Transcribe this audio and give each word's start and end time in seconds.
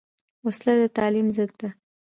وسله 0.45 0.73
د 0.81 0.83
تعلیم 0.97 1.27
ضد 1.37 1.51
ده 1.59 1.69